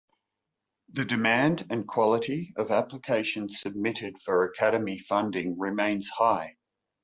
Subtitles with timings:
[0.89, 6.55] The demand and quality of applications submitted for Academy funding remains high.